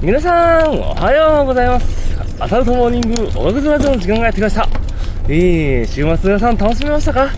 [0.00, 2.16] 皆さん、おはようございます。
[2.38, 4.68] アサルトモーニング、おがくずラジオの時間がやってきました。
[5.28, 7.28] えー、週末皆さん楽しめましたか？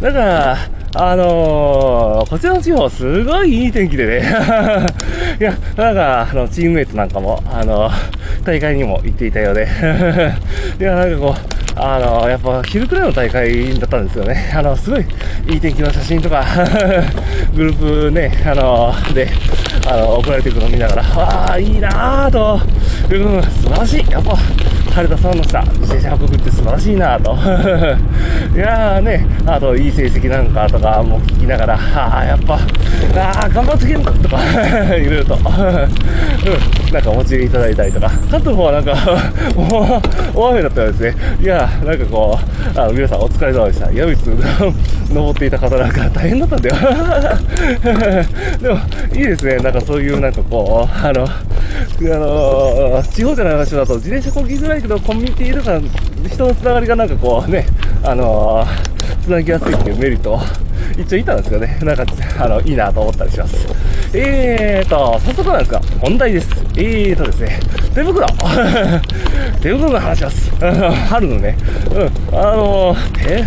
[0.00, 0.56] だか、
[0.94, 4.20] あのー、こちらの地方、すごいいい天気でね。
[5.38, 7.90] いや、なんか、あの、チームメイトなんかも、あの、
[8.46, 9.68] 大会にも行っていたようで。
[10.80, 14.50] いや、なんかこう、あの、やっぱ昼くらいの大会だったんですよね。
[14.56, 15.04] あの、すごい
[15.50, 16.42] いい天気の写真とか、
[17.54, 19.28] グループね、あの、で、
[19.88, 22.58] あの、送られてくるのを見ながら、ああ、いいなあと、
[23.08, 24.10] うん、素晴らしい。
[24.10, 24.36] やっぱ、
[24.96, 27.36] 晴れた空の下、自転車運ぶって素晴らしいなぁと。
[28.56, 34.38] いやーね、あと、いい成績なんかとかも聞きながら、ああ、やっぱ、ああ、頑張ってけんだとか、
[34.96, 38.96] いろいろと、 うん、なんかお持ちいただいたりとか、関東の方はなんか、
[40.34, 41.14] お大雨だったようですね。
[41.42, 42.38] いやー、なんかこ
[42.74, 43.92] う、あの、皆さんお疲れ様でした。
[43.92, 44.30] 矢口
[45.12, 46.76] 登っていた方なんか大変だったんだよ。
[48.62, 48.78] でも、
[49.14, 49.56] いいですね。
[49.58, 51.28] なんかそういうなんかこう、あの、
[52.12, 55.80] あの地方じゃない場所だと自転車こぎづらいけど、コミュニティとか
[56.28, 57.66] 人のつながりがなんかこうね、
[58.02, 58.66] あの
[59.22, 60.40] つなぎやすいっていうメリット
[60.98, 61.78] 一応いたんですよね。
[61.82, 62.04] なんか、
[62.38, 63.66] あの、いいなと思ったりします。
[64.14, 66.48] えーと、早速なんですが、問題です。
[66.76, 67.60] えーとですね、
[67.94, 68.26] 手袋
[69.60, 70.50] 手袋の話します。
[71.08, 71.56] 春のね、
[71.92, 73.44] うん、あの手、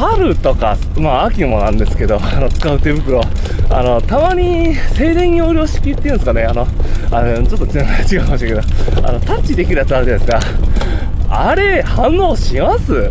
[0.00, 3.20] 春とか、まあ秋もなんですけど、 あの、使う手袋、
[3.68, 6.66] あの、たまに静電容量式っていうんですかね、あの、
[7.10, 8.62] あの、ちょっと違うかもしれないけど、
[9.06, 10.40] あの、タッチできるやつあるじゃないですか。
[11.28, 13.10] あれ、反応します？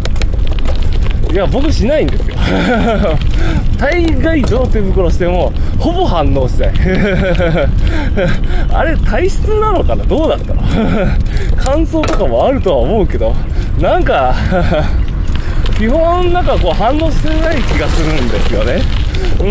[1.31, 2.35] いや、僕しないんですよ。
[3.77, 6.71] 大概どの手袋しても、ほぼ反応しない。
[8.73, 10.03] あれ、体質なのかな？
[10.05, 10.63] どうだったの？
[11.55, 13.35] 乾燥とかもあるとは思うけど、
[13.79, 14.33] なんか、
[15.79, 18.81] 基本なんかこう反応してない気がするんですよね。
[19.39, 19.47] うん。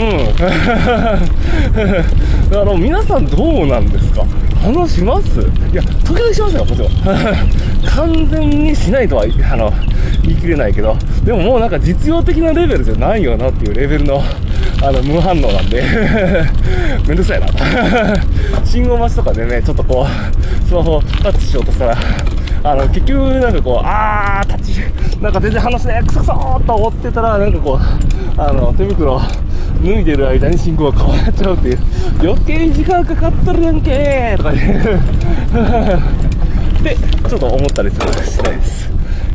[2.61, 4.25] あの、皆さんどうなんですか？
[4.63, 5.41] 反応します？
[5.73, 6.91] いや、時々しますよ、もちろん。
[7.89, 9.73] 完全にしないとは、あの、
[10.23, 14.23] 言い切れないけど、でももうなんか実用的なレベルじゃないよなっていうレベルの、
[14.83, 15.83] あの、無反応なんで、
[17.09, 17.47] めんどくさいな。
[18.67, 20.09] 信号待ちとかでね、ちょっとこう、
[20.69, 21.97] スマホタッチしようとしたら、
[22.65, 24.58] あの、結局なんかこう、あー、
[25.21, 29.21] なんか全然話しない、クソクソーと思ってたら、なんかこう、あの、手袋、
[29.83, 31.79] 脱いでる間に信号が変わっちゃうっていう、
[32.23, 34.59] 余計に時間かかってるやんけーとかね。
[36.85, 36.97] で、
[37.29, 38.91] ちょっと思ったりする次第です。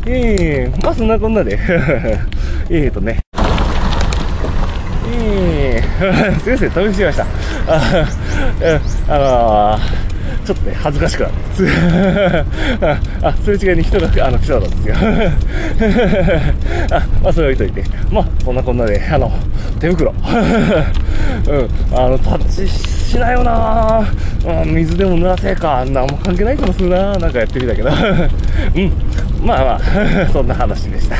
[0.06, 1.58] ええー、まあそんなこんなで、
[2.70, 3.20] えーとね、
[5.12, 7.26] えー、すいません、飛びしました。
[7.68, 8.06] あ、
[9.08, 10.13] あのー
[10.44, 11.36] ちょっとね、恥ずかしくなって。
[13.26, 14.94] あ、すれ違いに人が、あの、来そうなんですよ。
[16.92, 17.88] あ、まあ、それ置いといて。
[18.10, 19.32] まあ、そんなこんなで、あの、
[19.80, 20.12] 手袋。
[20.22, 24.04] うん、あの、タッチしないよな
[24.46, 25.82] うん、水でも濡らせえか。
[25.86, 27.88] なんも関係ない気もするななんかやってみたけど。
[27.88, 28.92] うん、
[29.42, 29.80] まあまあ、
[30.30, 31.16] そんな話でした。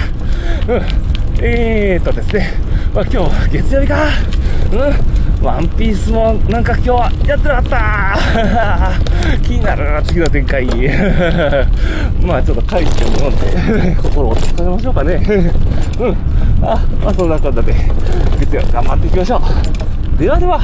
[0.68, 0.82] うん、
[1.40, 2.52] えーとですね、
[2.94, 4.04] まあ今日、月曜日か。
[4.72, 8.98] うんワンピースもなんか今日はやってなかった。
[9.44, 10.66] 気になるな次の展開。
[12.24, 15.22] まあちょっと帰って飲んで心を落ち着かせましょうかね。
[16.00, 16.16] うん。
[16.62, 17.74] あまあそんな感じで
[18.40, 19.42] 月曜頑張っていきましょ
[20.16, 20.18] う。
[20.18, 20.60] ではでは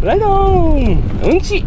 [0.00, 1.02] ライドーン。
[1.24, 1.64] うんち。